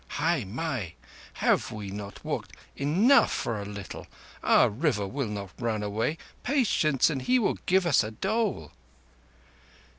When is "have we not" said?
1.45-2.25